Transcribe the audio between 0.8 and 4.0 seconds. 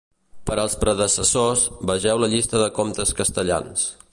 predecessors, vegeu la llista de comptes castellans.